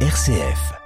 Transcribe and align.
RCF. 0.00 0.85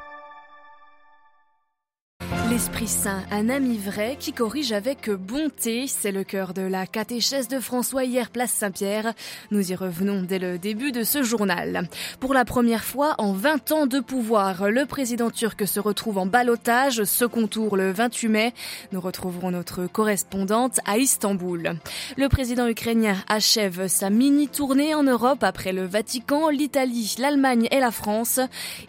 L'Esprit 2.61 2.89
Saint, 2.89 3.23
un 3.31 3.49
ami 3.49 3.79
vrai 3.79 4.19
qui 4.21 4.35
corrige 4.35 4.73
avec 4.73 5.09
bonté, 5.09 5.87
c'est 5.87 6.13
le 6.13 6.25
cœur 6.25 6.53
de 6.53 6.61
la 6.61 6.87
catéchèse 6.87 7.49
de 7.49 7.59
François 7.59 8.05
hier 8.05 8.29
place 8.29 8.51
Saint-Pierre. 8.51 9.15
Nous 9.51 9.73
y 9.73 9.75
revenons 9.75 10.21
dès 10.21 10.39
le 10.39 10.59
début 10.59 10.93
de 10.93 11.03
ce 11.03 11.23
journal. 11.23 11.89
Pour 12.21 12.35
la 12.35 12.45
première 12.45 12.85
fois 12.85 13.15
en 13.17 13.33
20 13.33 13.73
ans 13.73 13.87
de 13.87 13.99
pouvoir, 13.99 14.69
le 14.69 14.85
président 14.85 15.31
turc 15.31 15.67
se 15.67 15.81
retrouve 15.81 16.19
en 16.19 16.27
balotage, 16.27 17.05
second 17.05 17.47
tour 17.47 17.79
le 17.79 17.93
28 17.93 18.29
mai. 18.29 18.53
Nous 18.93 19.01
retrouverons 19.01 19.53
notre 19.53 19.87
correspondante 19.87 20.81
à 20.85 20.99
Istanbul. 20.99 21.77
Le 22.19 22.29
président 22.29 22.69
ukrainien 22.69 23.17
achève 23.27 23.87
sa 23.87 24.11
mini-tournée 24.11 24.95
en 24.95 25.05
Europe 25.05 25.45
après 25.45 25.73
le 25.73 25.87
Vatican, 25.87 26.51
l'Italie, 26.51 27.15
l'Allemagne 27.19 27.69
et 27.71 27.81
la 27.81 27.91
France. 27.91 28.39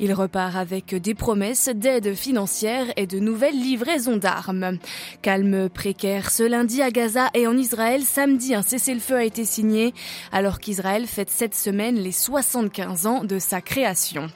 Il 0.02 0.12
repart 0.12 0.58
avec 0.58 0.94
des 0.94 1.16
promesses 1.16 1.70
d'aide 1.74 2.16
financière 2.16 2.88
et 2.98 3.08
de 3.08 3.20
nouvelles 3.20 3.61
livraison 3.62 4.18
d'armes. 4.18 4.78
Calme 5.22 5.70
précaire 5.70 6.32
ce 6.32 6.44
lundi 6.44 6.82
à 6.82 6.92
Gaza 6.92 7.30
et 7.34 7.48
en 7.48 7.58
Israël, 7.58 8.02
samedi 8.04 8.56
un 8.56 8.62
cessez-le-feu 8.62 9.16
a 9.16 9.24
été 9.24 9.46
signé 9.46 9.94
alors 10.32 10.60
qu'Israël 10.60 11.08
fête 11.08 11.30
cette 11.30 11.56
semaine 11.56 11.96
les 11.96 12.12
75 12.12 13.06
ans 13.08 13.24
de 13.24 13.40
sa 13.40 13.62
création. 13.62 14.28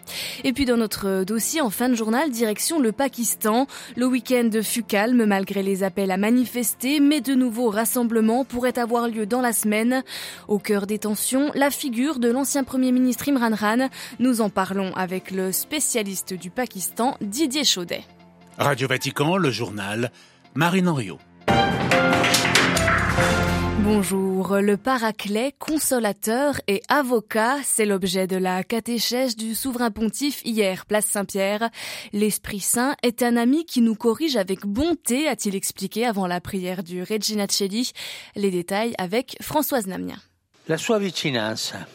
Et 0.44 0.54
puis 0.54 0.66
dans 0.66 0.78
notre 0.78 1.24
dossier 1.24 1.62
en 1.62 1.70
fin 1.70 1.90
de 1.90 1.96
journal, 1.96 2.32
direction 2.32 2.80
le 2.80 2.92
Pakistan. 2.92 3.68
Le 3.96 4.06
week-end 4.06 4.50
fut 4.62 4.84
calme 4.84 5.26
malgré 5.26 5.64
les 5.64 5.84
appels 5.84 6.12
à 6.12 6.18
manifester, 6.18 7.00
mais 7.00 7.22
de 7.22 7.34
nouveaux 7.34 7.70
rassemblements 7.70 8.46
pourraient 8.46 8.80
avoir 8.80 9.08
lieu 9.08 9.26
dans 9.26 9.42
la 9.42 9.54
semaine. 9.54 10.04
Au 10.48 10.60
cœur 10.60 10.88
des 10.88 11.00
tensions, 11.00 11.52
la 11.56 11.72
figure 11.72 12.20
de 12.20 12.30
l'ancien 12.30 12.64
Premier 12.64 12.92
ministre 12.92 13.30
Imran 13.30 13.56
Khan. 13.56 13.90
Nous 14.20 14.42
en 14.42 14.50
parlons 14.50 14.94
avec 14.96 15.32
le 15.32 15.52
spécialiste 15.52 16.34
du 16.34 16.50
Pakistan, 16.50 17.18
Didier 17.22 17.64
Chaudet. 17.64 18.04
Radio 18.58 18.88
Vatican, 18.88 19.36
le 19.36 19.52
journal, 19.52 20.12
Marine 20.54 20.88
Henriot. 20.88 21.20
Bonjour, 23.80 24.56
le 24.56 24.78
paraclet, 24.78 25.54
consolateur 25.60 26.56
et 26.68 26.82
avocat, 26.88 27.58
c'est 27.64 27.86
l'objet 27.86 28.28
de 28.28 28.38
la 28.38 28.64
catéchèse 28.64 29.36
du 29.36 29.56
souverain 29.56 29.92
pontife 29.92 30.42
hier, 30.46 30.86
place 30.86 31.06
Saint-Pierre. 31.06 31.70
L'Esprit 32.14 32.62
Saint 32.62 32.96
est 33.04 33.24
un 33.24 33.36
ami 33.36 33.66
qui 33.66 33.82
nous 33.82 33.96
corrige 33.96 34.38
avec 34.38 34.66
bonté, 34.66 35.28
a-t-il 35.28 35.54
expliqué 35.56 36.06
avant 36.06 36.26
la 36.26 36.40
prière 36.40 36.82
du 36.82 37.04
Regina 37.04 37.48
Celli. 37.50 37.92
Les 38.36 38.52
détails 38.52 38.96
avec 38.98 39.36
Françoise 39.42 39.86
Namien. 39.86 40.18
La 40.68 40.78
sua 40.78 40.98
vicinanza 40.98 41.86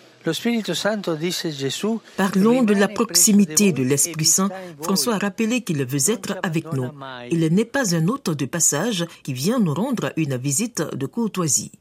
Parlons 2.17 2.63
de 2.63 2.75
la 2.75 2.89
proximité 2.89 3.73
de 3.73 3.83
l'Esprit 3.83 4.25
Saint. 4.25 4.51
François 4.83 5.15
a 5.15 5.19
rappelé 5.19 5.63
qu'il 5.63 5.85
veut 5.85 6.11
être 6.11 6.39
avec 6.43 6.73
nous. 6.73 6.91
Il 7.31 7.41
n'est 7.41 7.65
pas 7.65 7.95
un 7.95 8.07
hôte 8.09 8.31
de 8.31 8.47
passage 8.47 9.07
qui 9.23 9.33
vient 9.33 9.59
nous 9.59 9.75
rendre 9.75 10.13
une 10.17 10.37
visite 10.37 10.83
de 10.83 11.07
courtoisie. 11.07 11.73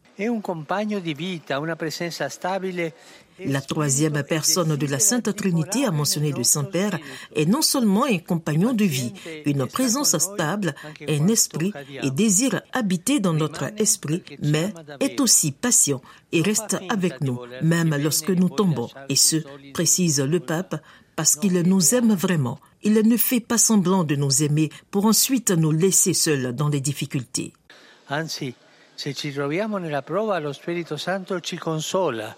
La 3.46 3.62
troisième 3.62 4.24
personne 4.24 4.76
de 4.76 4.88
la 4.88 5.00
Sainte 5.00 5.36
Trinité, 5.36 5.86
a 5.86 5.92
mentionné 5.92 6.32
le 6.32 6.44
Saint-Père, 6.44 7.00
est 7.36 7.46
non 7.46 7.62
seulement 7.62 8.06
un 8.06 8.18
compagnon 8.18 8.74
de 8.74 8.86
vie, 8.86 9.14
une 9.46 9.66
présence 9.68 10.18
stable, 10.18 10.76
un 11.08 11.28
esprit 11.28 11.74
et 12.04 12.12
désire 12.12 12.62
habiter 12.74 13.20
dans 13.20 13.34
notre 13.34 13.72
esprit, 13.78 14.24
mais 14.42 14.74
est 15.00 15.20
aussi 15.20 15.52
patient 15.52 16.02
et 16.32 16.42
reste 16.42 16.78
avec 16.90 17.22
nous, 17.22 17.40
même 17.62 17.96
lorsque 17.96 18.30
nous 18.30 18.50
tombons. 18.50 18.90
Et 19.10 19.16
ce, 19.16 19.38
précise 19.74 20.20
le 20.22 20.40
pape, 20.40 20.82
parce 21.16 21.36
qu'il 21.36 21.60
nous 21.62 21.96
aime 21.96 22.14
vraiment. 22.14 22.60
Il 22.82 22.94
ne 22.94 23.18
fait 23.18 23.42
pas 23.42 23.58
semblant 23.58 24.06
de 24.06 24.16
nous 24.16 24.42
aimer 24.42 24.70
pour 24.90 25.06
ensuite 25.06 25.52
nous 25.52 25.72
laisser 25.72 26.14
seuls 26.14 26.54
dans 26.56 26.70
les 26.70 26.80
difficultés. 26.80 27.52
Anzi, 28.12 28.56
se 28.96 29.14
ci 29.14 29.32
troviamo 29.32 29.78
nella 29.78 30.02
prova, 30.02 30.40
lo 30.40 30.52
Spirito 30.52 30.98
Santo 30.98 31.40
ci 31.42 31.58
consola. 31.58 32.36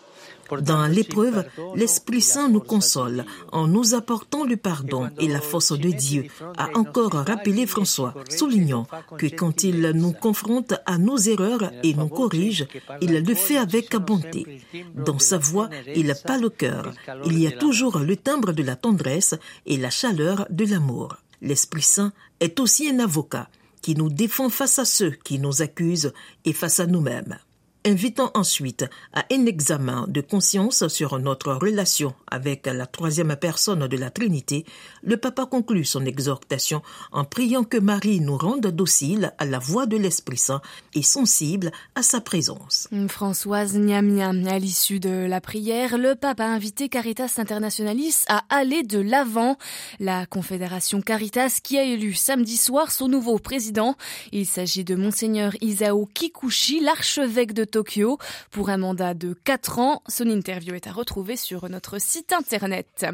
Dans 0.62 0.86
l'épreuve, 0.86 1.46
l'Esprit 1.76 2.22
Saint 2.22 2.50
nous 2.50 2.60
console 2.60 3.26
en 3.52 3.68
nous 3.68 3.94
apportant 3.94 4.44
le 4.44 4.58
pardon 4.58 5.10
et 5.18 5.28
la 5.28 5.40
force 5.40 5.72
de 5.72 5.90
Dieu, 5.90 6.26
a 6.58 6.70
encore 6.78 7.14
rappelé 7.14 7.66
François, 7.66 8.14
soulignant 8.30 8.88
que 9.18 9.28
quand 9.28 9.64
il 9.64 9.92
nous 9.92 10.12
confronte 10.12 10.74
à 10.86 10.98
nos 10.98 11.18
erreurs 11.18 11.72
et 11.84 11.94
nous 11.94 12.10
corrige, 12.10 12.68
il 13.02 13.24
le 13.24 13.36
fait 13.36 13.58
avec 13.58 13.96
bonté. 13.96 14.62
Dans 14.96 15.20
sa 15.20 15.38
voix, 15.38 15.70
il 15.96 16.14
pas 16.26 16.38
le 16.38 16.50
cœur. 16.50 16.94
Il 17.26 17.40
y 17.40 17.48
a 17.48 17.52
toujours 17.52 18.00
le 18.00 18.18
timbre 18.18 18.52
de 18.52 18.64
la 18.64 18.76
tendresse 18.76 19.36
et 19.66 19.78
la 19.78 19.90
chaleur 19.90 20.46
de 20.50 20.66
l'amour. 20.66 21.16
L'Esprit 21.42 21.82
Saint 21.82 22.14
est 22.40 22.60
aussi 22.60 22.90
un 22.90 23.00
avocat 23.00 23.48
qui 23.82 23.96
nous 23.96 24.10
défend 24.10 24.50
face 24.50 24.80
à 24.80 24.86
ceux 24.86 25.12
qui 25.24 25.40
nous 25.40 25.62
accusent 25.62 26.14
et 26.46 26.54
face 26.54 26.80
à 26.80 26.86
nous-mêmes 26.86 27.40
invitant 27.86 28.32
ensuite 28.36 28.86
à 29.14 29.26
un 29.32 29.46
examen 29.46 30.06
de 30.08 30.22
conscience 30.22 30.88
sur 30.88 31.18
notre 31.20 31.54
relation 31.54 32.14
avec 32.30 32.68
la 32.68 32.86
troisième 32.86 33.36
personne 33.36 33.88
de 33.88 33.98
la 33.98 34.10
Trinité, 34.10 34.66
le 35.04 35.18
papa 35.18 35.46
conclut 35.46 35.86
son 35.86 36.06
exhortation 36.06 36.82
en 37.12 37.24
priant 37.24 37.64
que 37.64 37.78
Marie 37.78 38.20
nous 38.20 38.38
rende 38.38 38.68
dociles 38.68 39.34
à 39.38 39.46
la 39.46 39.60
voix 39.60 39.86
de 39.86 39.98
l'Esprit 39.98 40.38
Saint 40.38 40.62
et 40.94 41.02
sensibles 41.02 41.72
à 41.96 42.04
sa 42.04 42.22
présence. 42.22 42.88
Françoise 43.08 43.76
Niamien, 43.76 44.46
à 44.46 44.60
l'issue 44.60 45.00
de 45.00 45.26
la 45.28 45.42
prière, 45.42 45.98
le 45.98 46.16
pape 46.16 46.40
a 46.40 46.46
invité 46.46 46.90
Caritas 46.90 47.36
Internationalis 47.38 48.26
à 48.28 48.44
aller 48.50 48.84
de 48.84 49.00
l'avant. 49.00 49.58
La 50.00 50.26
Confédération 50.26 51.02
Caritas 51.02 51.60
qui 51.64 51.78
a 51.78 51.84
élu 51.84 52.14
samedi 52.14 52.58
soir 52.58 52.92
son 52.92 53.08
nouveau 53.08 53.40
président. 53.40 53.96
Il 54.32 54.46
s'agit 54.46 54.84
de 54.84 54.96
Monseigneur 54.96 55.54
Isao 55.62 56.08
Kikuchi, 56.14 56.80
l'archevêque 56.80 57.54
de 57.54 57.64
Tokyo 57.72 58.20
pour 58.52 58.70
un 58.70 58.78
mandat 58.78 59.14
de 59.14 59.34
4 59.34 59.80
ans. 59.80 60.04
Son 60.08 60.30
interview 60.30 60.76
est 60.76 60.88
à 60.88 60.92
retrouver 60.92 61.38
sur 61.38 61.68
notre 61.70 62.00
site 62.00 62.34
internet. 62.34 63.06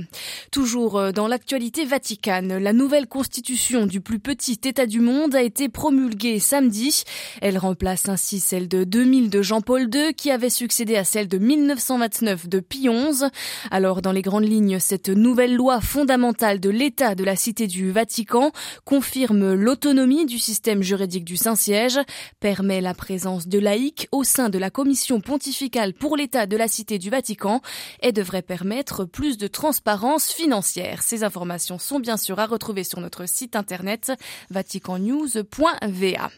Toujours 0.51 0.97
euh, 0.97 1.11
dans 1.11 1.27
l'actualité 1.27 1.85
vaticane, 1.85 2.57
la 2.57 2.73
nouvelle 2.73 3.07
constitution 3.07 3.85
du 3.85 4.01
plus 4.01 4.19
petit 4.19 4.59
État 4.65 4.85
du 4.85 4.99
monde 4.99 5.35
a 5.35 5.41
été 5.41 5.69
promulguée 5.69 6.39
samedi. 6.39 7.03
Elle 7.41 7.57
remplace 7.57 8.09
ainsi 8.09 8.39
celle 8.39 8.67
de 8.67 8.83
2000 8.83 9.29
de 9.29 9.41
Jean-Paul 9.41 9.89
II 9.93 10.13
qui 10.13 10.31
avait 10.31 10.49
succédé 10.49 10.95
à 10.95 11.03
celle 11.03 11.27
de 11.27 11.37
1929 11.37 12.49
de 12.49 12.59
Pie 12.59 12.89
XI. 12.89 13.25
Alors 13.71 14.01
dans 14.01 14.11
les 14.11 14.21
grandes 14.21 14.47
lignes, 14.47 14.79
cette 14.79 15.09
nouvelle 15.09 15.55
loi 15.55 15.81
fondamentale 15.81 16.59
de 16.59 16.69
l'État 16.69 17.15
de 17.15 17.23
la 17.23 17.35
Cité 17.35 17.67
du 17.67 17.91
Vatican 17.91 18.51
confirme 18.85 19.53
l'autonomie 19.53 20.25
du 20.25 20.39
système 20.39 20.81
juridique 20.81 21.25
du 21.25 21.37
Saint-Siège, 21.37 21.99
permet 22.39 22.81
la 22.81 22.93
présence 22.93 23.47
de 23.47 23.59
laïcs 23.59 24.07
au 24.11 24.23
sein 24.23 24.46
de 24.49 24.57
la 24.57 24.69
Commission 24.69 25.21
pontificale 25.21 25.93
pour 25.93 26.17
l'État 26.17 26.45
de 26.45 26.57
la 26.57 26.67
Cité 26.67 26.97
du 26.97 27.09
Vatican 27.09 27.61
et 28.01 28.11
devrait 28.11 28.41
permettre 28.41 29.05
plus 29.05 29.37
de 29.37 29.47
transparence 29.47 30.31
financière. 30.31 31.01
Ces 31.03 31.23
informations 31.23 31.79
sont 31.79 31.99
bien 31.99 32.17
sûr 32.17 32.39
à 32.39 32.45
retrouver 32.45 32.83
sur 32.83 32.99
notre 32.99 33.27
site 33.27 33.55
internet 33.55 34.11
vaticannews.va. 34.49 36.31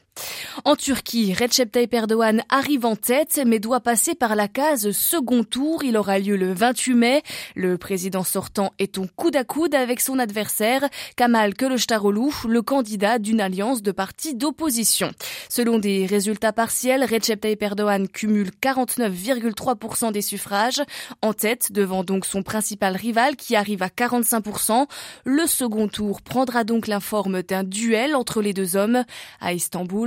En 0.66 0.76
Turquie, 0.76 1.34
Recep 1.34 1.72
Tayyip 1.72 1.94
Erdogan 1.94 2.44
arrive 2.50 2.86
en 2.86 2.96
tête, 2.96 3.40
mais 3.46 3.60
doit 3.60 3.80
passer 3.80 4.16
par 4.16 4.36
la 4.36 4.48
case 4.48 4.92
second 4.92 5.44
tour. 5.44 5.84
Il 5.84 5.96
aura 5.96 6.20
lieu 6.20 6.36
le 6.36 6.54
28 6.54 6.94
mai. 6.94 7.24
Le 7.56 7.78
président 7.78 8.24
sortant 8.24 8.74
est 8.78 8.98
en 8.98 9.08
coude 9.08 9.36
à 9.36 9.44
coude 9.44 9.74
avec 9.74 10.02
son 10.02 10.20
adversaire, 10.20 10.88
Kamal 11.16 11.54
Kılıçdaroğlu, 11.54 12.32
le 12.48 12.62
candidat 12.62 13.20
d'une 13.20 13.40
alliance 13.40 13.82
de 13.82 13.92
partis 13.92 14.36
d'opposition. 14.36 15.12
Selon 15.48 15.80
des 15.80 16.06
résultats 16.06 16.54
partiels, 16.54 17.04
Recep 17.04 17.40
Tayyip 17.40 17.64
Erdogan 17.64 18.08
cumule 18.08 18.52
49,3% 18.62 20.12
des 20.12 20.22
suffrages, 20.22 20.82
en 21.22 21.34
tête 21.34 21.72
devant 21.72 22.04
donc 22.04 22.26
son 22.26 22.44
principal 22.44 22.96
rival 22.96 23.36
qui 23.36 23.56
arrive 23.56 23.84
à 23.84 23.88
45%. 23.88 24.88
Le 25.24 25.48
second 25.48 25.88
tour 25.88 26.22
prendra 26.22 26.64
donc 26.64 26.88
la 26.88 27.00
forme 27.00 27.44
d'un 27.44 27.64
duel 27.64 28.16
entre 28.16 28.42
les 28.42 28.54
deux 28.54 28.76
hommes. 28.76 29.04
À 29.40 29.54
Istanbul, 29.54 29.99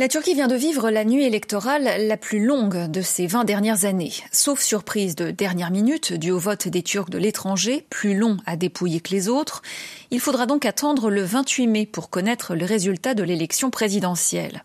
la 0.00 0.06
Turquie 0.06 0.34
vient 0.34 0.46
de 0.46 0.54
vivre 0.54 0.90
la 0.90 1.04
nuit 1.04 1.24
électorale 1.24 2.06
la 2.06 2.16
plus 2.16 2.38
longue 2.38 2.88
de 2.88 3.02
ces 3.02 3.26
20 3.26 3.42
dernières 3.42 3.84
années. 3.84 4.12
Sauf 4.30 4.60
surprise 4.60 5.16
de 5.16 5.32
dernière 5.32 5.72
minute, 5.72 6.12
dû 6.12 6.30
au 6.30 6.38
vote 6.38 6.68
des 6.68 6.84
Turcs 6.84 7.10
de 7.10 7.18
l'étranger, 7.18 7.84
plus 7.90 8.16
long 8.16 8.36
à 8.46 8.54
dépouiller 8.54 9.00
que 9.00 9.10
les 9.10 9.28
autres, 9.28 9.60
il 10.10 10.20
faudra 10.20 10.46
donc 10.46 10.64
attendre 10.64 11.10
le 11.10 11.22
28 11.22 11.66
mai 11.66 11.86
pour 11.86 12.10
connaître 12.10 12.54
le 12.54 12.64
résultat 12.64 13.14
de 13.14 13.22
l'élection 13.22 13.70
présidentielle. 13.70 14.62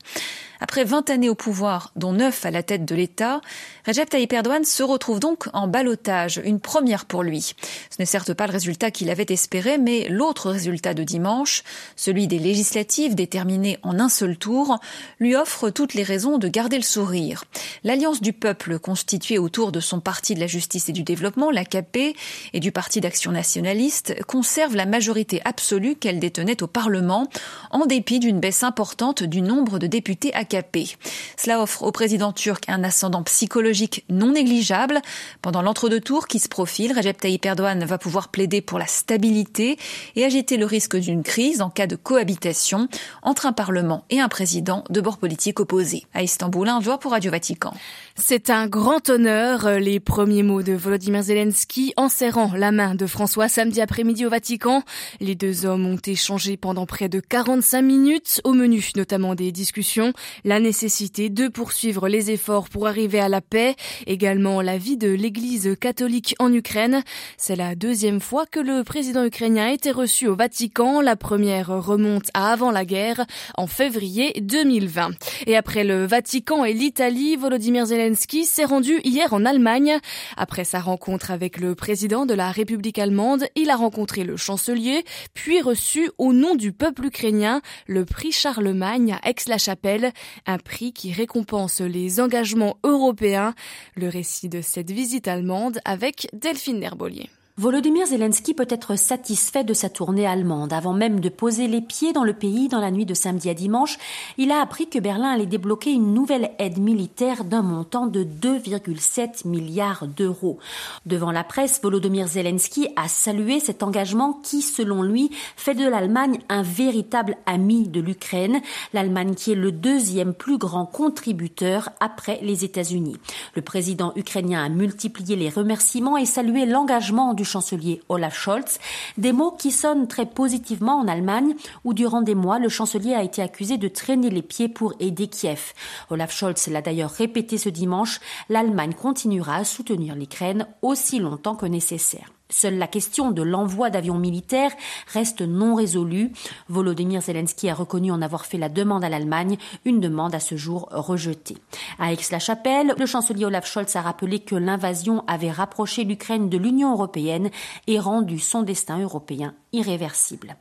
Après 0.64 0.86
20 0.86 1.10
années 1.10 1.28
au 1.28 1.36
pouvoir, 1.36 1.92
dont 1.98 2.14
9 2.14 2.46
à 2.46 2.50
la 2.50 2.64
tête 2.64 2.86
de 2.86 2.96
l'État, 2.96 3.42
Recep 3.86 4.10
Tayyip 4.10 4.32
Erdogan 4.32 4.64
se 4.64 4.82
retrouve 4.82 5.20
donc 5.20 5.50
en 5.52 5.68
balotage, 5.68 6.42
une 6.46 6.62
première 6.62 7.04
pour 7.04 7.22
lui. 7.22 7.54
Ce 7.90 7.98
n'est 8.00 8.06
certes 8.06 8.34
pas 8.34 8.48
le 8.48 8.54
résultat 8.54 8.90
qu'il 8.90 9.10
avait 9.10 9.26
espéré, 9.28 9.78
mais 9.78 10.08
l'autre 10.08 10.50
résultat 10.50 10.94
de 10.94 11.04
dimanche, 11.04 11.64
celui 11.98 12.28
des 12.28 12.40
législatives 12.40 13.14
déterminées 13.14 13.78
en 13.84 14.00
un 14.00 14.08
seul 14.08 14.38
tour, 14.38 14.80
lui 15.20 15.36
offre 15.36 15.70
toutes 15.70 15.96
les 15.96 16.04
raisons 16.04 16.38
de 16.38 16.48
garder 16.48 16.78
le 16.78 16.84
sourire. 16.84 17.44
L'alliance 17.84 18.22
du 18.22 18.32
peuple 18.32 18.80
constituée 18.80 19.40
autour 19.40 19.74
de 19.74 19.82
son 19.82 20.00
parti 20.00 20.34
de 20.34 20.40
la 20.40 20.48
justice 20.48 20.88
et 20.88 20.94
du 20.94 21.04
développement, 21.04 21.52
l'AKP, 21.52 22.16
et 22.54 22.60
du 22.62 22.72
parti 22.72 23.02
d'action 23.02 23.34
nationaliste 23.34 24.16
conserve 24.28 24.78
la 24.78 24.86
majorité 24.86 25.33
absolue 25.46 25.96
qu'elle 25.96 26.20
détenait 26.20 26.64
au 26.64 26.68
Parlement, 26.68 27.28
en 27.72 27.86
dépit 27.86 28.20
d'une 28.20 28.40
baisse 28.40 28.64
importante 28.64 29.24
du 29.24 29.42
nombre 29.42 29.80
de 29.80 29.88
députés 29.88 30.34
AKP. 30.34 30.98
Cela 31.38 31.62
offre 31.62 31.84
au 31.84 31.92
président 31.92 32.32
turc 32.32 32.64
un 32.68 32.84
ascendant 32.84 33.24
psychologique 33.24 34.06
non 34.10 34.32
négligeable. 34.32 35.02
Pendant 35.42 35.62
l'entre-deux 35.62 36.02
tours 36.02 36.28
qui 36.28 36.40
se 36.40 36.48
profile, 36.48 36.94
Recep 36.96 37.20
Tayyip 37.20 37.46
Erdogan 37.46 37.84
va 37.84 37.98
pouvoir 37.98 38.30
plaider 38.30 38.62
pour 38.62 38.80
la 38.80 38.88
stabilité 38.88 39.78
et 40.16 40.26
agiter 40.26 40.58
le 40.58 40.66
risque 40.66 40.98
d'une 40.98 41.24
crise 41.24 41.62
en 41.62 41.70
cas 41.70 41.88
de 41.88 41.96
cohabitation 41.96 42.88
entre 43.22 43.46
un 43.46 43.54
Parlement 43.54 44.06
et 44.10 44.20
un 44.20 44.30
président 44.30 44.84
de 44.90 45.02
bord 45.02 45.18
politique 45.18 45.60
opposé. 45.60 46.06
À 46.14 46.24
Istanbul, 46.24 46.68
un 46.70 46.82
joueur 46.82 47.00
pour 47.00 47.12
Radio 47.12 47.32
Vatican. 47.32 47.74
C'est 48.16 48.52
un 48.52 48.68
grand 48.68 49.10
honneur. 49.10 49.80
Les 49.80 50.00
premiers 50.00 50.44
mots 50.44 50.62
de 50.62 50.74
Volodymyr 50.74 51.24
Zelensky 51.24 51.94
en 51.98 52.10
serrant 52.10 52.52
la 52.56 52.72
main 52.72 52.94
de 52.94 53.08
François 53.08 53.50
samedi 53.50 53.82
après-midi 53.82 54.28
au 54.28 54.30
Vatican. 54.30 54.84
Les 55.20 55.34
deux 55.34 55.66
hommes 55.66 55.88
ont 55.88 55.98
échangé 56.06 56.56
pendant 56.56 56.86
près 56.86 57.10
de 57.10 57.20
45 57.20 57.82
minutes, 57.82 58.40
au 58.44 58.54
menu 58.54 58.88
notamment 58.96 59.34
des 59.34 59.52
discussions, 59.52 60.14
la 60.46 60.60
nécessité 60.60 61.30
de 61.30 61.48
poursuivre 61.48 62.08
les 62.08 62.30
efforts 62.30 62.70
pour 62.70 62.86
arriver 62.86 63.20
à 63.20 63.30
la 63.30 63.42
paix, 63.42 63.76
également 64.06 64.62
la 64.62 64.78
vie 64.78 64.96
de 64.96 65.10
l'Église 65.10 65.76
catholique 65.80 66.36
en 66.38 66.54
Ukraine. 66.54 67.04
C'est 67.38 67.56
la 67.56 67.74
deuxième 67.74 68.22
fois 68.22 68.46
que 68.46 68.60
le 68.60 68.84
président 68.84 69.26
ukrainien 69.26 69.70
a 69.70 69.74
été 69.74 69.90
reçu 69.90 70.28
au 70.28 70.36
Vatican. 70.36 71.02
La 71.02 71.16
première 71.16 71.70
remonte 71.84 72.28
à 72.36 72.52
avant 72.52 72.70
la 72.70 72.86
guerre, 72.86 73.26
en 73.58 73.66
février 73.66 74.40
2020. 74.40 75.14
Et 75.48 75.58
après 75.58 75.84
le 75.84 76.06
Vatican 76.06 76.64
et 76.64 76.74
l'Italie, 76.74 77.38
Volodymyr 77.38 77.88
Zelensky 77.88 78.03
s'est 78.46 78.66
rendu 78.66 79.00
hier 79.04 79.34
en 79.34 79.46
Allemagne. 79.46 79.98
Après 80.38 80.64
sa 80.64 80.80
rencontre 80.80 81.32
avec 81.32 81.58
le 81.58 81.76
président 81.76 82.26
de 82.26 82.34
la 82.34 82.52
République 82.52 83.00
allemande, 83.00 83.46
il 83.56 83.70
a 83.70 83.76
rencontré 83.76 84.24
le 84.24 84.38
chancelier, 84.38 85.04
puis 85.34 85.62
reçu 85.62 86.10
au 86.18 86.34
nom 86.34 86.56
du 86.56 86.72
peuple 86.72 87.06
ukrainien 87.06 87.62
le 87.88 88.06
prix 88.06 88.32
Charlemagne 88.32 89.14
à 89.14 89.30
Aix-la-Chapelle, 89.30 90.12
un 90.46 90.58
prix 90.58 90.94
qui 90.94 91.12
récompense 91.14 91.82
les 91.82 92.20
engagements 92.20 92.78
européens. 92.84 93.54
Le 93.96 94.10
récit 94.10 94.50
de 94.50 94.62
cette 94.62 94.92
visite 94.92 95.28
allemande 95.28 95.80
avec 95.86 96.28
Delphine 96.34 96.80
Nerbolier. 96.80 97.30
Volodymyr 97.56 98.08
Zelensky 98.08 98.56
peut 98.56 98.66
être 98.68 98.96
satisfait 98.98 99.64
de 99.64 99.76
sa 99.76 99.88
tournée 99.88 100.26
allemande. 100.26 100.74
Avant 100.74 100.94
même 100.94 101.20
de 101.20 101.30
poser 101.30 101.68
les 101.68 101.82
pieds 101.82 102.12
dans 102.12 102.24
le 102.24 102.34
pays 102.34 102.68
dans 102.68 102.80
la 102.80 102.90
nuit 102.90 103.06
de 103.06 103.14
samedi 103.14 103.48
à 103.48 103.54
dimanche, 103.54 104.00
il 104.40 104.52
a 104.52 104.60
appris 104.60 104.90
que 104.90 104.98
Berlin 104.98 105.30
allait 105.30 105.46
débloquer 105.46 105.92
une 105.92 106.16
nouvelle 106.16 106.50
aide 106.58 106.80
militaire 106.80 107.44
d'un 107.44 107.62
montant 107.62 108.08
de 108.08 108.24
2,7 108.24 109.48
milliards 109.48 110.08
d'euros. 110.08 110.58
Devant 111.06 111.32
la 111.32 111.44
presse, 111.44 111.80
Volodymyr 111.84 112.28
Zelensky 112.28 112.88
a 112.96 113.08
salué 113.08 113.60
cet 113.60 113.84
engagement 113.84 114.34
qui, 114.42 114.64
selon 114.64 115.04
lui, 115.04 115.30
fait 115.56 115.76
de 115.76 115.88
l'Allemagne 115.88 116.40
un 116.50 116.64
véritable 116.64 117.38
ami 117.46 117.88
de 117.88 118.02
l'Ukraine, 118.02 118.62
l'Allemagne 118.94 119.36
qui 119.36 119.52
est 119.52 119.56
le 119.56 119.72
deuxième 119.72 120.34
plus 120.34 120.58
grand 120.58 120.88
contributeur 120.88 121.90
après 122.00 122.40
les 122.42 122.66
États-Unis. 122.66 123.18
Le 123.56 123.62
président 123.62 124.12
ukrainien 124.16 124.66
a 124.66 124.70
multiplié 124.70 125.36
les 125.36 125.50
remerciements 125.50 126.18
et 126.18 126.26
salué 126.26 126.66
l'engagement 126.66 127.36
chancelier 127.44 128.02
Olaf 128.10 128.38
Scholz, 128.38 128.80
des 129.18 129.32
mots 129.32 129.52
qui 129.52 129.72
sonnent 129.72 130.08
très 130.08 130.26
positivement 130.26 131.00
en 131.00 131.08
Allemagne, 131.08 131.56
où 131.84 131.94
durant 131.94 132.22
des 132.22 132.36
mois, 132.36 132.60
le 132.60 132.70
chancelier 132.70 133.14
a 133.14 133.24
été 133.24 133.42
accusé 133.42 133.78
de 133.78 133.88
traîner 133.88 134.30
les 134.30 134.42
pieds 134.42 134.70
pour 134.70 134.94
aider 135.00 135.28
Kiev. 135.28 135.74
Olaf 136.10 136.34
Scholz 136.34 136.68
l'a 136.68 136.82
d'ailleurs 136.82 137.12
répété 137.12 137.58
ce 137.58 137.70
dimanche, 137.70 138.20
l'Allemagne 138.50 138.94
continuera 138.94 139.56
à 139.56 139.64
soutenir 139.64 140.16
l'Ukraine 140.16 140.68
aussi 140.82 141.20
longtemps 141.20 141.56
que 141.56 141.66
nécessaire. 141.66 142.32
Seule 142.54 142.78
la 142.78 142.86
question 142.86 143.32
de 143.32 143.42
l'envoi 143.42 143.90
d'avions 143.90 144.20
militaires 144.20 144.72
reste 145.12 145.42
non 145.42 145.74
résolue. 145.74 146.32
Volodymyr 146.70 147.20
Zelensky 147.20 147.68
a 147.68 147.74
reconnu 147.74 148.12
en 148.12 148.22
avoir 148.22 148.46
fait 148.46 148.60
la 148.60 148.70
demande 148.70 149.04
à 149.04 149.10
l'Allemagne, 149.10 149.58
une 149.86 150.00
demande 150.00 150.36
à 150.36 150.40
ce 150.40 150.56
jour 150.56 150.88
rejetée. 150.92 151.58
À 151.98 152.14
Aix-la-Chapelle, 152.14 152.94
le 152.96 153.06
chancelier 153.08 153.46
Olaf 153.46 153.66
Scholz 153.66 153.96
a 153.96 154.02
rappelé 154.02 154.38
que 154.38 154.56
l'invasion 154.56 155.24
avait 155.26 155.50
rapproché 155.50 156.04
l'Ukraine 156.04 156.48
de 156.48 156.60
l'Union 156.60 156.92
européenne 156.92 157.50
et 157.88 157.98
rendu 157.98 158.38
son 158.38 158.62
destin 158.62 159.00
européen 159.00 159.56
irréversible. 159.74 160.56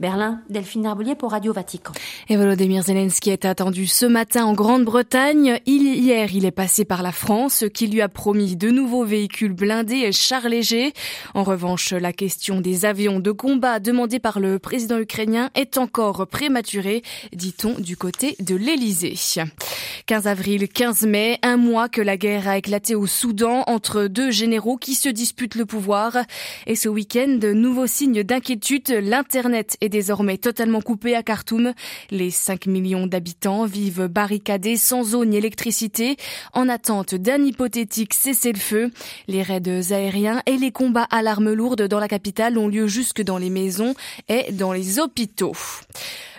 Berlin, 0.00 0.40
Delphine 0.48 0.86
Arbelier 0.86 1.14
pour 1.14 1.32
Radio 1.32 1.52
Vatican. 1.52 1.92
Et 2.28 2.36
Volodymyr 2.36 2.82
Zelensky 2.82 3.30
est 3.30 3.44
attendu 3.44 3.86
ce 3.86 4.06
matin 4.06 4.46
en 4.46 4.54
Grande-Bretagne. 4.54 5.60
hier, 5.66 6.34
il 6.34 6.46
est 6.46 6.50
passé 6.50 6.84
par 6.84 7.02
la 7.02 7.12
France, 7.12 7.64
qui 7.72 7.86
lui 7.86 8.00
a 8.00 8.08
promis 8.08 8.56
de 8.56 8.70
nouveaux 8.70 9.04
véhicules 9.04 9.52
blindés 9.52 9.96
et 9.96 10.12
chars 10.12 10.48
légers. 10.48 10.94
En 11.34 11.42
revanche, 11.42 11.92
la 11.92 12.12
question 12.12 12.60
des 12.60 12.84
avions 12.84 13.18
de 13.18 13.32
combat 13.32 13.80
demandés 13.80 14.20
par 14.20 14.38
le 14.38 14.60
président 14.60 15.00
ukrainien 15.00 15.50
est 15.56 15.78
encore 15.78 16.28
prématurée, 16.28 17.02
dit-on 17.32 17.74
du 17.74 17.96
côté 17.96 18.36
de 18.38 18.54
l'Elysée. 18.54 19.16
15 20.06 20.28
avril, 20.28 20.68
15 20.68 21.06
mai, 21.06 21.40
un 21.42 21.56
mois 21.56 21.88
que 21.88 22.00
la 22.00 22.16
guerre 22.16 22.46
a 22.46 22.56
éclaté 22.58 22.94
au 22.94 23.08
Soudan 23.08 23.64
entre 23.66 24.06
deux 24.06 24.30
généraux 24.30 24.76
qui 24.76 24.94
se 24.94 25.08
disputent 25.08 25.56
le 25.56 25.66
pouvoir. 25.66 26.18
Et 26.68 26.76
ce 26.76 26.88
week-end, 26.88 27.40
nouveaux 27.42 27.88
signes 27.88 28.22
d'inquiétude, 28.22 28.90
l'Internet 28.90 29.76
est 29.80 29.88
désormais 29.88 30.38
totalement 30.38 30.82
coupé 30.82 31.16
à 31.16 31.24
Khartoum. 31.24 31.72
Les 32.12 32.30
5 32.30 32.66
millions 32.66 33.08
d'habitants 33.08 33.64
vivent 33.64 34.06
barricadés 34.06 34.76
sans 34.76 35.16
eau 35.16 35.24
ni 35.24 35.36
électricité 35.36 36.16
en 36.52 36.68
attente 36.68 37.16
d'un 37.16 37.42
hypothétique 37.42 38.14
cessez-le-feu. 38.14 38.92
Les 39.26 39.42
raids 39.42 39.90
aériens 39.90 40.42
et 40.46 40.58
les 40.58 40.70
combats 40.70 41.08
à 41.10 41.23
l'arme 41.24 41.52
lourde 41.52 41.82
dans 41.88 41.98
la 41.98 42.06
capitale 42.06 42.58
ont 42.58 42.68
lieu 42.68 42.86
jusque 42.86 43.22
dans 43.22 43.38
les 43.38 43.50
maisons 43.50 43.94
et 44.28 44.52
dans 44.52 44.72
les 44.72 45.00
hôpitaux. 45.00 45.56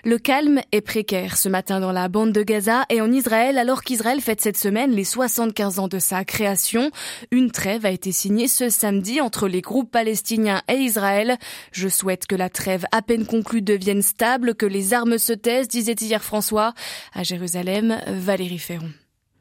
Le 0.06 0.20
calme 0.20 0.62
est 0.72 0.82
précaire 0.82 1.36
ce 1.36 1.50
matin 1.50 1.80
dans 1.80 1.92
la 1.92 2.08
bande 2.08 2.32
de 2.32 2.44
Gaza 2.44 2.86
et 2.90 3.02
en 3.02 3.12
Israël 3.12 3.58
alors 3.58 3.84
qu'Israël 3.84 4.22
fête 4.22 4.40
cette 4.40 4.58
semaine 4.58 4.92
les 4.92 5.04
75 5.04 5.80
ans 5.80 5.88
de 5.88 5.98
sa 5.98 6.24
création. 6.24 6.92
Une 7.32 7.50
trêve 7.50 7.88
a 7.88 7.92
été 7.92 8.12
signée 8.12 8.48
ce 8.48 8.70
samedi 8.70 9.20
entre 9.20 9.48
les 9.48 9.62
groupes 9.62 9.90
palestiniens 9.90 10.62
et 10.70 10.76
Israël. 10.76 11.38
Je 11.72 11.90
souhaite 11.90 12.28
que 12.28 12.36
la 12.36 12.50
trêve 12.50 12.86
à 12.92 13.02
peine 13.02 13.26
conclue 13.26 13.64
devienne 13.64 14.04
stable, 14.04 14.54
que 14.54 14.68
les 14.68 14.94
armes 14.94 15.18
se 15.18 15.34
taisent, 15.34 15.68
disait 15.68 15.96
hier 16.00 16.24
François. 16.24 16.76
À 17.14 17.24
Jérusalem, 17.24 17.98
Valérie 18.08 18.60
Ferron. 18.60 18.92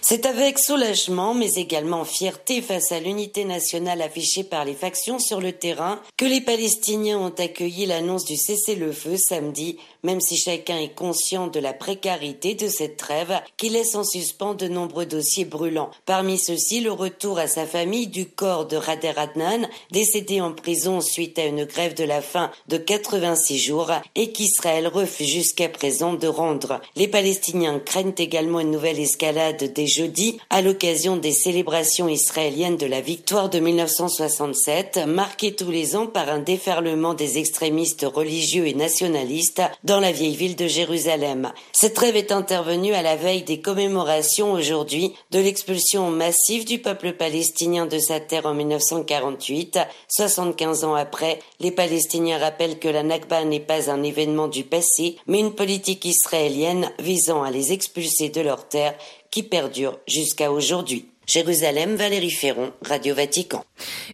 C'est 0.07 0.27
avec 0.27 0.59
soulagement, 0.59 1.33
mais 1.33 1.55
également 1.55 2.05
fierté 2.05 2.61
face 2.61 2.93
à 2.93 3.01
l'unité 3.01 3.47
nationale 3.47 4.03
affichée 4.03 4.45
par 4.45 4.67
les 4.67 4.75
factions 4.75 5.19
sur 5.19 5.41
le 5.41 5.53
terrain, 5.53 5.99
que 6.19 6.27
les 6.27 6.43
Palestiniens 6.43 7.19
ont 7.19 7.33
accueilli 7.39 7.87
l'annonce 7.87 8.27
du 8.27 8.37
cessez-le-feu 8.37 9.17
samedi, 9.17 9.79
même 10.03 10.21
si 10.21 10.37
chacun 10.37 10.77
est 10.77 10.95
conscient 10.95 11.47
de 11.47 11.59
la 11.59 11.73
précarité 11.73 12.55
de 12.55 12.69
cette 12.69 12.99
trêve 12.99 13.41
qui 13.57 13.71
laisse 13.71 13.95
en 13.95 14.05
suspens 14.05 14.53
de 14.53 14.69
nombreux 14.69 15.07
dossiers 15.07 15.47
brûlants. 15.47 15.91
Parmi 16.05 16.39
ceux-ci, 16.39 16.81
le 16.81 16.93
retour 16.93 17.39
à 17.39 17.47
sa 17.47 17.65
famille 17.65 18.09
du 18.09 18.27
corps 18.27 18.67
de 18.67 18.77
Rader 18.77 19.15
Adnan, 19.17 19.67
décédé 19.91 20.43
en 20.43 20.53
prison 20.53 21.01
suite 21.01 21.39
à 21.39 21.47
une 21.47 21.65
grève 21.65 21.95
de 21.95 22.05
la 22.05 22.21
faim 22.21 22.51
de 22.69 22.77
86 22.77 23.59
jours 23.59 23.91
et 24.17 24.33
qu'Israël 24.33 24.87
refuse 24.87 25.31
jusqu'à 25.31 25.71
présent 25.71 26.13
de 26.13 26.29
rendre. 26.29 26.83
Les 26.95 27.09
Palestiniens 27.09 27.79
craignent 27.79 28.13
également 28.19 28.61
une 28.61 28.71
nouvelle 28.71 29.01
escalade 29.01 29.73
des 29.73 29.94
jeudi 29.95 30.39
à 30.51 30.61
l'occasion 30.61 31.17
des 31.17 31.33
célébrations 31.33 32.09
israéliennes 32.09 32.77
de 32.77 32.87
la 32.87 33.01
victoire 33.01 33.49
de 33.49 33.61
1967, 33.61 35.01
marquées 35.07 35.55
tous 35.55 35.71
les 35.71 35.95
ans 35.95 36.07
par 36.07 36.29
un 36.29 36.41
déferlement 36.41 37.15
des 37.15 37.39
extrémistes 37.39 38.05
religieux 38.13 38.67
et 38.67 38.75
nationalistes 38.75 39.63
dans 39.85 40.01
la 40.01 40.11
vieille 40.11 40.35
ville 40.35 40.57
de 40.57 40.67
Jérusalem. 40.67 41.53
Cette 41.73 41.95
trêve 41.95 42.17
est 42.17 42.33
intervenue 42.33 42.93
à 42.95 43.03
la 43.03 43.17
veille 43.17 43.43
des 43.43 43.61
commémorations 43.61 44.53
aujourd'hui 44.53 45.13
de 45.31 45.39
l'expulsion 45.39 46.11
massive 46.11 46.65
du 46.65 46.79
peuple 46.81 47.13
palestinien 47.13 47.87
de 47.87 47.99
sa 47.99 48.19
terre 48.19 48.47
en 48.47 48.55
1948. 48.55 49.79
75 50.09 50.85
ans 50.85 50.95
après, 50.95 51.39
les 51.61 51.71
Palestiniens 51.71 52.39
rappellent 52.39 52.79
que 52.79 52.89
la 52.89 53.03
Nakba 53.03 53.45
n'est 53.45 53.61
pas 53.61 53.91
un 53.91 54.03
événement 54.03 54.49
du 54.49 54.65
passé, 54.65 55.17
mais 55.27 55.39
une 55.39 55.55
politique 55.55 56.05
israélienne 56.05 56.91
visant 56.99 57.43
à 57.43 57.51
les 57.51 57.73
expulser 57.73 58.29
de 58.29 58.41
leur 58.41 58.67
terre 58.69 58.95
qui 59.35 59.43
perdure 59.43 59.99
jusqu'à 60.07 60.53
aujourd'hui. 60.53 61.07
Jérusalem, 61.27 61.97
Valérie 61.97 62.31
Ferron, 62.31 62.71
Radio 62.83 63.17
Vatican. 63.17 63.65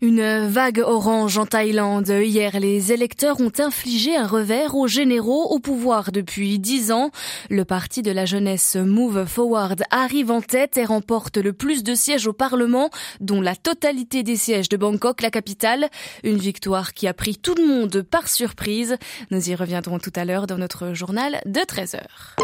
Une 0.01 0.47
vague 0.47 0.79
orange 0.79 1.37
en 1.37 1.45
Thaïlande. 1.45 2.09
Hier, 2.09 2.59
les 2.59 2.91
électeurs 2.93 3.39
ont 3.41 3.53
infligé 3.59 4.17
un 4.17 4.27
revers 4.27 4.75
aux 4.75 4.87
généraux 4.87 5.49
au 5.51 5.59
pouvoir 5.59 6.11
depuis 6.11 6.59
dix 6.59 6.91
ans. 6.91 7.11
Le 7.51 7.67
parti 7.67 8.01
de 8.01 8.11
la 8.11 8.25
jeunesse 8.25 8.77
Move 8.77 9.27
Forward 9.27 9.83
arrive 9.91 10.31
en 10.31 10.41
tête 10.41 10.79
et 10.79 10.87
remporte 10.87 11.37
le 11.37 11.53
plus 11.53 11.83
de 11.83 11.95
sièges 11.95 12.27
au 12.27 12.33
Parlement, 12.33 12.89
dont 13.21 13.43
la 13.43 13.57
totalité 13.57 14.23
des 14.23 14.37
sièges 14.37 14.71
de 14.71 14.79
Bangkok, 14.79 15.21
la 15.21 15.31
capitale. 15.31 15.91
Une 16.25 16.39
victoire 16.39 16.95
qui 16.95 17.07
a 17.07 17.13
pris 17.13 17.37
tout 17.37 17.57
le 17.57 17.67
monde 17.67 18.01
par 18.01 18.27
surprise. 18.27 18.97
Nous 19.31 19.51
y 19.51 19.55
reviendrons 19.55 19.99
tout 19.99 20.13
à 20.17 20.25
l'heure 20.25 20.47
dans 20.47 20.57
notre 20.57 20.95
journal 20.95 21.43
de 21.45 21.61
13 21.61 21.97
heures. 21.97 22.37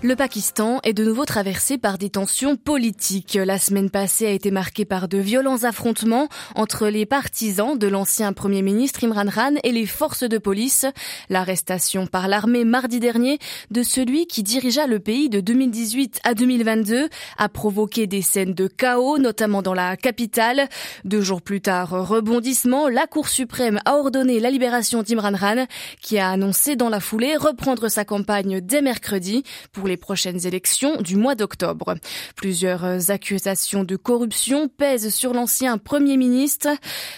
Le 0.00 0.14
Pakistan 0.14 0.78
est 0.84 0.92
de 0.92 1.04
nouveau 1.04 1.24
traversé 1.24 1.76
par 1.76 1.98
des 1.98 2.08
tensions 2.08 2.54
politiques. 2.54 3.34
La 3.34 3.58
semaine 3.58 3.90
passée 3.90 4.28
a 4.28 4.30
été 4.30 4.52
marquée 4.52 4.84
par 4.84 5.08
de 5.08 5.18
violents 5.18 5.64
affrontements 5.64 6.28
entre 6.54 6.86
les 6.86 7.04
partisans 7.04 7.76
de 7.76 7.88
l'ancien 7.88 8.32
Premier 8.32 8.62
ministre 8.62 9.02
Imran 9.02 9.26
Khan 9.26 9.54
et 9.64 9.72
les 9.72 9.86
forces 9.86 10.22
de 10.22 10.38
police. 10.38 10.86
L'arrestation 11.30 12.06
par 12.06 12.28
l'armée 12.28 12.62
mardi 12.64 13.00
dernier 13.00 13.40
de 13.72 13.82
celui 13.82 14.28
qui 14.28 14.44
dirigea 14.44 14.86
le 14.86 15.00
pays 15.00 15.28
de 15.28 15.40
2018 15.40 16.20
à 16.22 16.34
2022 16.34 17.08
a 17.36 17.48
provoqué 17.48 18.06
des 18.06 18.22
scènes 18.22 18.54
de 18.54 18.68
chaos, 18.68 19.18
notamment 19.18 19.62
dans 19.62 19.74
la 19.74 19.96
capitale. 19.96 20.68
Deux 21.04 21.22
jours 21.22 21.42
plus 21.42 21.60
tard, 21.60 21.90
rebondissement, 22.08 22.86
la 22.86 23.08
Cour 23.08 23.26
suprême 23.26 23.80
a 23.84 23.96
ordonné 23.96 24.38
la 24.38 24.50
libération 24.52 25.02
d'Imran 25.02 25.32
Khan, 25.32 25.66
qui 26.00 26.20
a 26.20 26.30
annoncé 26.30 26.76
dans 26.76 26.88
la 26.88 27.00
foulée 27.00 27.34
reprendre 27.34 27.88
sa 27.88 28.04
campagne 28.04 28.60
dès 28.60 28.80
mercredi 28.80 29.42
pour 29.72 29.87
les 29.88 29.96
prochaines 29.96 30.46
élections 30.46 31.02
du 31.02 31.16
mois 31.16 31.34
d'octobre. 31.34 31.96
Plusieurs 32.36 33.10
accusations 33.10 33.82
de 33.82 33.96
corruption 33.96 34.68
pèsent 34.68 35.12
sur 35.12 35.32
l'ancien 35.32 35.78
Premier 35.78 36.16
ministre. 36.16 36.68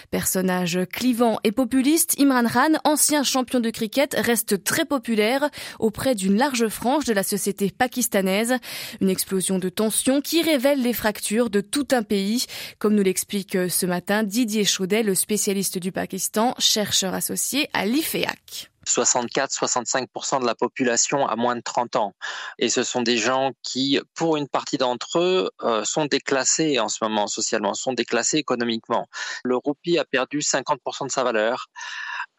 Personnage 0.09 0.79
clivant 0.91 1.39
et 1.43 1.51
populiste, 1.51 2.19
Imran 2.19 2.47
Khan, 2.47 2.79
ancien 2.83 3.23
champion 3.23 3.59
de 3.59 3.69
cricket, 3.69 4.15
reste 4.17 4.63
très 4.63 4.85
populaire 4.85 5.49
auprès 5.79 6.15
d'une 6.15 6.37
large 6.37 6.67
frange 6.69 7.05
de 7.05 7.13
la 7.13 7.23
société 7.23 7.69
pakistanaise. 7.69 8.55
Une 9.01 9.09
explosion 9.09 9.59
de 9.59 9.69
tensions 9.69 10.21
qui 10.21 10.41
révèle 10.41 10.81
les 10.81 10.93
fractures 10.93 11.49
de 11.49 11.61
tout 11.61 11.87
un 11.91 12.03
pays, 12.03 12.45
comme 12.79 12.95
nous 12.95 13.03
l'explique 13.03 13.57
ce 13.69 13.85
matin 13.85 14.23
Didier 14.23 14.65
Chaudet, 14.65 15.03
le 15.03 15.15
spécialiste 15.15 15.77
du 15.77 15.91
Pakistan, 15.91 16.55
chercheur 16.57 17.13
associé 17.13 17.69
à 17.73 17.85
l'IFEAC. 17.85 18.70
64-65% 18.87 20.41
de 20.41 20.45
la 20.45 20.55
population 20.55 21.27
a 21.27 21.35
moins 21.35 21.55
de 21.55 21.61
30 21.61 21.95
ans. 21.95 22.15
Et 22.57 22.69
ce 22.69 22.83
sont 22.83 23.01
des 23.01 23.17
gens 23.17 23.51
qui, 23.63 23.99
pour 24.15 24.37
une 24.37 24.47
partie 24.47 24.77
d'entre 24.77 25.19
eux, 25.19 25.49
euh, 25.63 25.83
sont 25.83 26.05
déclassés 26.05 26.79
en 26.79 26.89
ce 26.89 27.03
moment 27.03 27.27
socialement, 27.27 27.73
sont 27.73 27.93
déclassés 27.93 28.37
économiquement. 28.37 29.07
Le 29.43 29.57
roupie 29.57 29.97
a 29.97 30.05
perdu 30.05 30.39
50% 30.39 31.07
de 31.07 31.11
sa 31.11 31.23
valeur. 31.23 31.67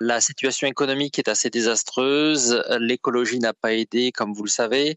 La 0.04 0.20
situation 0.20 0.66
économique 0.66 1.20
est 1.20 1.28
assez 1.28 1.48
désastreuse, 1.48 2.60
l'écologie 2.80 3.38
n'a 3.38 3.52
pas 3.52 3.72
aidé, 3.72 4.10
comme 4.10 4.34
vous 4.34 4.42
le 4.42 4.50
savez. 4.50 4.96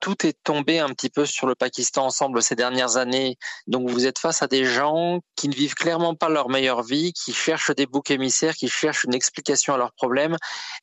Tout 0.00 0.26
est 0.26 0.36
tombé 0.44 0.80
un 0.80 0.90
petit 0.90 1.08
peu 1.08 1.24
sur 1.24 1.46
le 1.46 1.54
Pakistan 1.54 2.04
ensemble 2.04 2.42
ces 2.42 2.54
dernières 2.54 2.98
années. 2.98 3.38
Donc 3.68 3.88
vous 3.88 4.04
êtes 4.06 4.18
face 4.18 4.42
à 4.42 4.46
des 4.46 4.66
gens 4.66 5.20
qui 5.34 5.48
ne 5.48 5.54
vivent 5.54 5.72
clairement 5.72 6.14
pas 6.14 6.28
leur 6.28 6.50
meilleure 6.50 6.82
vie, 6.82 7.14
qui 7.14 7.32
cherchent 7.32 7.74
des 7.74 7.86
boucs 7.86 8.10
émissaires, 8.10 8.54
qui 8.54 8.68
cherchent 8.68 9.04
une 9.04 9.14
explication 9.14 9.72
à 9.72 9.78
leurs 9.78 9.94
problèmes. 9.94 10.36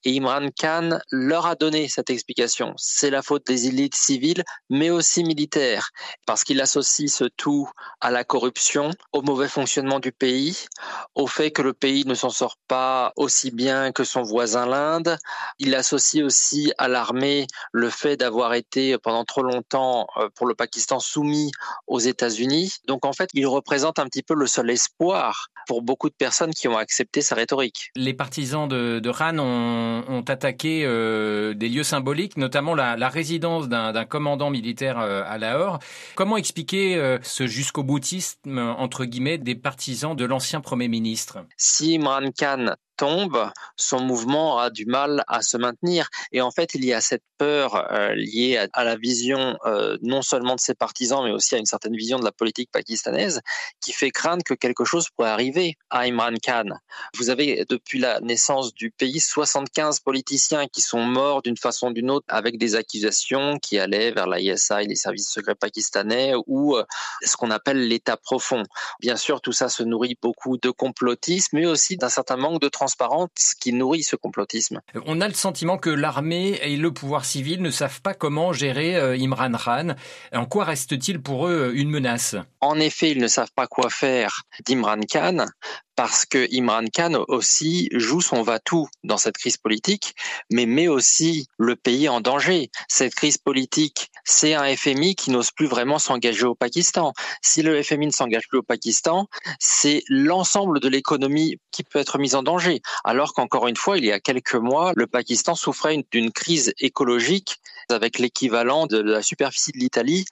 Et 0.06 0.18
Imran 0.18 0.50
Khan 0.60 0.98
leur 1.12 1.46
a 1.46 1.53
donné 1.53 1.88
cette 1.88 2.10
explication. 2.10 2.74
C'est 2.77 3.12
la 3.12 3.22
faute 3.22 3.46
des 3.46 3.68
élites 3.68 3.94
civiles, 3.94 4.44
mais 4.72 4.89
aussi 4.89 5.24
militaires, 5.24 5.91
parce 6.25 6.44
qu'il 6.44 6.62
associe 6.62 7.13
ce 7.13 7.25
tout 7.25 7.70
à 8.00 8.10
la 8.10 8.24
corruption, 8.24 8.89
au 9.13 9.22
mauvais 9.22 9.48
fonctionnement 9.48 10.00
du 10.00 10.12
pays, 10.12 10.65
au 11.13 11.27
fait 11.27 11.51
que 11.51 11.62
le 11.62 11.74
pays 11.74 12.06
ne 12.06 12.15
s'en 12.15 12.32
sort 12.32 12.58
pas 12.68 13.13
aussi 13.18 13.50
bien 13.53 13.91
que 13.91 14.03
son 14.03 14.22
voisin 14.22 14.65
l'Inde. 14.65 15.17
Il 15.60 15.75
associe 15.75 16.24
aussi 16.24 16.72
à 16.77 16.88
l'armée 16.88 17.48
le 17.72 17.89
fait 17.89 18.17
d'avoir 18.17 18.53
été 18.53 18.98
pendant 18.98 19.25
trop 19.25 19.43
longtemps 19.43 20.08
euh, 20.17 20.29
pour 20.36 20.48
le 20.48 20.55
Pakistan 20.55 21.00
soumis 21.00 21.51
aux 21.88 22.00
États-Unis. 22.00 22.74
Donc 22.88 23.05
en 23.05 23.13
fait, 23.13 23.29
il 23.34 23.48
représente 23.48 24.00
un 24.00 24.05
petit 24.05 24.24
peu 24.24 24.34
le 24.34 24.48
seul 24.48 24.70
espoir 24.70 25.50
pour 25.67 25.81
beaucoup 25.81 26.10
de 26.10 26.15
personnes 26.15 26.53
qui 26.53 26.67
ont 26.67 26.77
accepté 26.77 27.22
sa 27.22 27.36
rhétorique. 27.36 27.91
Les 27.96 28.13
partisans 28.13 28.67
de, 28.67 29.00
de 29.00 29.12
Khan 29.12 29.38
ont, 29.39 30.24
attaqué 30.27 30.84
euh, 30.86 31.53
des 31.53 31.67
lieux 31.67 31.84
symboliques, 31.84 32.38
notamment 32.38 32.75
la, 32.75 33.10
résidence 33.10 33.67
d'un 33.67 34.05
commandant 34.05 34.50
militaire 34.50 35.00
euh, 35.00 35.24
à 35.25 35.38
Lahore. 35.38 35.79
Comment 36.15 36.38
expliquer 36.38 37.17
ce 37.24 37.48
jusqu'au 37.48 37.84
boutisme 37.84 38.58
entre 38.58 39.05
guillemets 39.05 39.38
des 39.38 39.55
partisans 39.55 40.15
de 40.15 40.25
l'ancien 40.25 40.62
Premier 40.62 40.88
ministre? 40.88 41.39
Si 41.58 41.96
Imran 41.96 42.31
Khan 42.38 42.75
tombe, 43.01 43.50
son 43.77 44.00
mouvement 44.00 44.53
aura 44.53 44.70
du 44.70 44.86
mal 44.86 45.24
à 45.27 45.41
se 45.41 45.58
maintenir. 45.58 46.08
Et 46.31 46.39
en 46.39 46.51
fait, 46.51 46.75
il 46.75 46.86
y 46.86 46.93
a 46.93 47.01
cette 47.01 47.24
peur 47.39 47.91
euh, 47.91 48.13
liée 48.13 48.63
à, 48.74 48.84
la 48.84 48.96
vision 48.96 49.58
euh, 49.65 49.98
non 50.03 50.22
seulement 50.22 50.53
de 50.53 50.60
ses 50.60 50.75
partisans, 50.75 51.24
mais 51.24 51.31
aussi 51.31 51.55
à 51.55 51.58
une 51.58 51.65
certaine 51.65 51.96
vision 51.96 52.20
de 52.20 52.24
la 52.24 52.31
politique 52.31 52.70
pakistanaise, 52.72 53.41
qui 53.79 53.91
fait 53.91 54.12
craindre 54.12 54.43
que 54.43 54.53
quelque 54.53 54.86
chose 54.86 55.08
pourrait 55.10 55.31
arriver 55.31 55.77
à 55.89 56.01
Imran 56.01 56.36
Khan. 56.43 56.77
Vous 57.17 57.31
avez, 57.31 57.65
depuis 57.67 57.98
la 57.98 58.20
naissance 58.20 58.72
du 58.72 58.91
pays, 58.91 59.20
75 59.20 60.01
politiciens 60.01 60.67
qui 60.67 60.81
sont 60.81 61.03
morts 61.03 61.41
d'une 61.41 61.58
façon 61.58 61.88
ou 61.88 61.93
d'une 61.93 62.12
autre 62.12 62.27
avec 62.29 62.60
des 62.60 62.75
accusations 62.75 63.58
qui 63.58 63.79
allaient 63.79 64.12
vers 64.12 64.27
l'ISI, 64.27 64.86
les 64.88 64.96
services 64.96 65.31
secrets 65.31 65.55
pakistanais, 65.55 66.34
ou 66.46 66.77
euh, 66.77 66.84
ce 67.24 67.36
qu'on 67.38 67.51
appelle 67.51 67.88
l'État 67.88 68.18
profond. 68.18 68.63
Bien 69.00 69.16
sûr, 69.16 69.42
tout 69.42 69.51
ça 69.51 69.70
se 69.70 69.84
nourrit 69.84 70.18
beaucoup 70.22 70.58
de 70.58 70.70
complotisme, 70.70 71.58
mais 71.58 71.66
aussi 71.66 71.98
d'un 71.98 72.10
certain 72.10 72.38
manque 72.38 72.62
de 72.62 72.70
transparence 72.70 73.30
qui 73.60 73.74
nourrit 73.74 74.04
ce 74.04 74.16
complotisme. 74.16 74.82
On 75.06 75.22
a 75.22 75.28
le 75.28 75.34
sentiment 75.34 75.78
que 75.78 75.90
l'armée 75.90 76.60
et 76.63 76.78
le 76.78 76.92
pouvoir 76.92 77.25
civil 77.25 77.62
ne 77.62 77.72
savent 77.72 78.01
pas 78.01 78.13
comment 78.13 78.54
gérer 78.54 78.96
euh, 78.96 79.18
Imran 79.18 79.51
Khan. 79.51 79.96
En 80.34 80.46
quoi 80.46 80.66
reste-t-il 80.66 81.22
pour 81.22 81.48
eux 81.48 81.72
une 81.75 81.90
menace? 81.90 82.36
En 82.60 82.80
effet, 82.80 83.12
ils 83.12 83.20
ne 83.20 83.28
savent 83.28 83.51
pas 83.56 83.68
quoi 83.68 83.90
faire 83.90 84.44
d'Imran 84.66 85.01
Khan 85.10 85.46
parce 85.95 86.25
que 86.25 86.48
Imran 86.53 86.86
Khan 86.93 87.25
aussi 87.27 87.89
joue 87.91 88.21
son 88.21 88.41
va-tout 88.41 88.88
dans 89.03 89.17
cette 89.17 89.38
crise 89.38 89.57
politique, 89.57 90.15
mais 90.51 90.65
met 90.65 90.88
aussi 90.88 91.48
le 91.57 91.75
pays 91.75 92.10
en 92.10 92.21
danger. 92.21 92.69
Cette 92.88 93.15
crise 93.15 93.38
politique, 93.38 94.10
c'est 94.24 94.53
un 94.53 94.75
FMI 94.75 95.15
qui 95.15 95.31
n'ose 95.31 95.51
plus 95.51 95.67
vraiment 95.67 96.00
s'engager 96.00 96.45
au 96.45 96.55
Pakistan. 96.55 97.13
Si 97.41 97.62
le 97.62 97.81
FMI 97.81 98.07
ne 98.07 98.12
s'engage 98.12 98.48
plus 98.50 98.60
au 98.60 98.63
Pakistan, 98.63 99.27
c'est 99.60 100.03
l'ensemble 100.07 100.79
de 100.79 100.88
l'économie 100.88 101.57
qui 101.71 101.83
peut 101.83 102.00
être 102.00 102.17
mise 102.17 102.36
en 102.36 102.43
danger. 102.43 102.81
Alors 103.03 103.33
qu'encore 103.33 103.67
une 103.67 103.77
fois, 103.77 103.98
il 103.98 104.05
y 104.05 104.12
a 104.12 104.19
quelques 104.19 104.55
mois, 104.55 104.93
le 104.95 105.07
Pakistan 105.07 105.55
souffrait 105.55 106.03
d'une 106.12 106.31
crise 106.31 106.74
écologique 106.79 107.57
avec 107.91 108.19
l'équivalent 108.19 108.88
de 108.88 109.00
la 109.00 109.21
superficie 109.21 109.71
de 109.71 109.77
l'Italie 109.79 110.25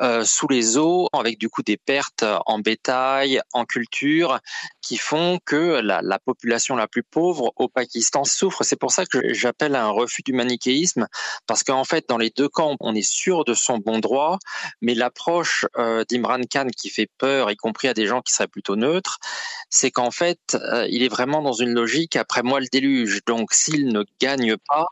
euh, 0.00 0.24
sous 0.24 0.48
les 0.48 0.76
eaux, 0.76 1.08
avec 1.12 1.38
du 1.38 1.48
coup 1.48 1.62
des 1.62 1.76
pertes 1.76 2.24
en 2.46 2.58
bétail, 2.58 3.40
en 3.52 3.64
culture, 3.64 4.40
qui 4.82 4.96
font 4.96 5.38
que 5.44 5.80
la, 5.80 6.00
la, 6.02 6.18
population 6.18 6.76
la 6.76 6.86
plus 6.86 7.02
pauvre 7.02 7.52
au 7.56 7.68
Pakistan 7.68 8.24
souffre. 8.24 8.62
C'est 8.62 8.76
pour 8.76 8.92
ça 8.92 9.06
que 9.06 9.32
j'appelle 9.32 9.74
un 9.74 9.88
refus 9.88 10.22
du 10.22 10.32
manichéisme, 10.32 11.06
parce 11.46 11.62
qu'en 11.62 11.84
fait, 11.84 12.08
dans 12.08 12.18
les 12.18 12.30
deux 12.30 12.48
camps, 12.48 12.76
on 12.80 12.94
est 12.94 13.08
sûr 13.08 13.44
de 13.44 13.54
son 13.54 13.78
bon 13.78 13.98
droit, 13.98 14.38
mais 14.80 14.94
l'approche 14.94 15.66
euh, 15.78 16.04
d'Imran 16.08 16.40
Khan 16.50 16.68
qui 16.76 16.90
fait 16.90 17.08
peur, 17.18 17.50
y 17.50 17.56
compris 17.56 17.88
à 17.88 17.94
des 17.94 18.06
gens 18.06 18.22
qui 18.22 18.32
seraient 18.32 18.48
plutôt 18.48 18.76
neutres, 18.76 19.18
c'est 19.70 19.90
qu'en 19.90 20.10
fait, 20.10 20.38
euh, 20.54 20.86
il 20.90 21.02
est 21.02 21.08
vraiment 21.08 21.42
dans 21.42 21.52
une 21.52 21.72
logique 21.72 22.16
après 22.16 22.42
moi 22.42 22.60
le 22.60 22.66
déluge. 22.70 23.20
Donc, 23.26 23.52
s'il 23.52 23.88
ne 23.88 24.04
gagne 24.20 24.56
pas, 24.68 24.86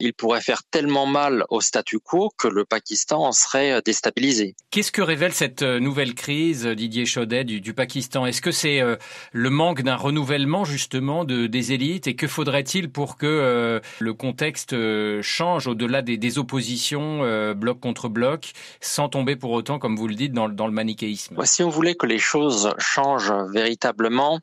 il 0.00 0.14
pourrait 0.14 0.40
faire 0.40 0.62
tellement 0.64 1.06
mal 1.06 1.44
au 1.50 1.60
statu 1.60 1.98
quo 1.98 2.30
que 2.36 2.48
le 2.48 2.64
Pakistan 2.64 3.24
en 3.24 3.32
serait 3.32 3.72
euh, 3.72 3.80
déstabilisé. 3.84 4.54
Qu'est-ce 4.70 4.92
que 4.92 5.02
révèle 5.02 5.32
cette 5.32 5.62
euh, 5.62 5.78
nouvelle 5.78 6.14
crise, 6.14 6.66
euh, 6.66 6.74
Didier 6.74 7.06
Chaudet, 7.06 7.44
du, 7.44 7.74
Pakistan? 7.74 8.26
Est-ce 8.26 8.40
que 8.40 8.50
c'est 8.50 8.80
le 9.32 9.50
manque 9.50 9.82
d'un 9.82 9.96
renouvellement 9.96 10.64
justement 10.64 11.24
de, 11.24 11.46
des 11.46 11.72
élites? 11.72 12.06
Et 12.06 12.16
que 12.16 12.26
faudrait-il 12.26 12.90
pour 12.90 13.16
que 13.16 13.80
le 13.98 14.14
contexte 14.14 14.74
change 15.22 15.66
au-delà 15.66 16.02
des, 16.02 16.38
oppositions 16.38 17.20
bloc 17.54 17.80
contre 17.80 18.08
bloc, 18.08 18.52
sans 18.80 19.08
tomber 19.08 19.36
pour 19.36 19.52
autant, 19.52 19.78
comme 19.78 19.96
vous 19.96 20.08
le 20.08 20.14
dites, 20.14 20.32
dans, 20.32 20.48
dans 20.48 20.66
le 20.66 20.72
manichéisme? 20.72 21.36
Si 21.44 21.62
on 21.62 21.70
voulait 21.70 21.94
que 21.94 22.06
les 22.06 22.18
choses 22.18 22.74
changent 22.78 23.32
véritablement, 23.52 24.40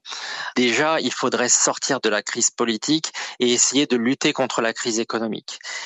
déjà 0.56 1.00
il 1.00 1.14
faudrait 1.14 1.50
sortir 1.50 2.00
de 2.00 2.10
la 2.10 2.24
crise 2.24 2.50
politique 2.50 3.12
et 3.40 3.52
essayer 3.52 3.86
de 3.86 3.96
lutter 3.96 4.34
contre 4.34 4.62
la 4.62 4.74
crise 4.74 5.00
économique 5.00 5.09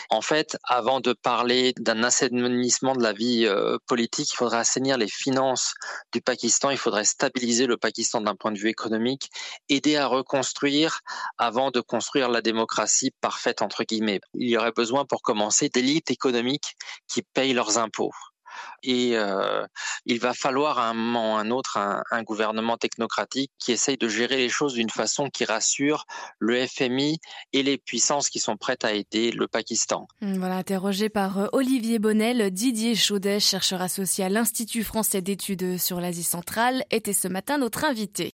En 0.10 0.22
fait, 0.22 0.58
avant 0.64 1.00
de 1.00 1.14
parler 1.14 1.74
d'un 1.78 2.04
assainissement 2.04 2.96
de 2.96 3.04
la 3.04 3.14
vie 3.14 3.46
euh, 3.46 3.78
politique, 3.88 4.32
il 4.32 4.36
faudrait 4.36 4.58
assainir 4.58 4.98
les 4.98 5.08
finances 5.08 5.74
du 6.12 6.22
Pakistan, 6.22 6.70
il 6.70 6.78
faudrait 6.78 7.06
stabiliser 7.06 7.66
le 7.66 7.78
Pakistan 7.78 8.22
d'un 8.22 8.36
point 8.36 8.52
de 8.52 8.60
vue 8.60 8.70
économique, 8.70 9.30
aider 9.70 9.96
à 9.96 10.08
reconstruire 10.08 11.02
avant 11.38 11.72
de 11.72 11.82
construire 11.82 12.30
la 12.30 12.42
démocratie 12.42 13.12
parfaite 13.22 13.62
entre 13.62 13.84
guillemets. 13.84 14.20
Il 14.34 14.50
y 14.50 14.58
aurait 14.58 14.72
besoin 14.72 15.06
pour 15.06 15.22
commencer 15.22 15.70
d'élites 15.70 16.12
économiques 16.12 16.76
qui 17.08 17.22
payent 17.22 17.54
leurs 17.54 17.78
impôts 17.78 18.12
et 18.84 19.12
euh, 19.18 19.66
il 20.06 20.20
va 20.20 20.34
falloir 20.34 20.80
à 20.80 20.90
un 20.90 20.94
moment 20.94 21.34
ou 21.34 21.38
à 21.38 21.42
un 21.42 21.52
autre 21.52 21.78
un, 21.78 22.24
gouvernement 22.24 22.78
technocratique 22.78 23.52
qui 23.60 23.72
essaye 23.72 23.98
de 23.98 24.08
gérer 24.08 24.38
les 24.38 24.50
choses 24.50 24.74
d'une 24.74 24.90
façon 24.90 25.30
qui 25.30 25.46
rassure 25.46 26.06
le 26.40 26.66
FMI 26.66 27.20
et 27.52 27.64
les 27.64 27.78
puissances 27.78 28.30
qui 28.30 28.40
sont 28.40 28.56
prêtes 28.56 28.86
à 28.86 28.94
aider 28.94 29.32
le 29.32 29.48
Pakistan. 29.48 30.08
Voilà, 30.22 30.56
interrogé 30.56 31.10
par 31.10 31.40
euh, 31.40 31.48
Olivier 31.52 32.00
Bonnel, 32.00 32.52
Didier 32.52 32.96
Chaudet, 32.96 33.40
chercheur 33.40 33.82
associé 33.82 34.24
à 34.24 34.30
l'Institut 34.30 34.84
français 34.84 35.22
d'études 35.22 35.78
sur 35.78 36.00
l'Asie 36.00 36.24
centrale, 36.24 36.84
était 36.92 37.14
ce 37.14 37.28
matin 37.28 37.58
notre 37.58 37.84
invité. 37.84 38.32